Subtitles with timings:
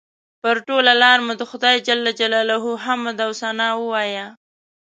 [0.41, 2.55] پر ټوله لاره مو د خدای جل جلاله
[2.85, 4.27] حمد او ثنا ووایه.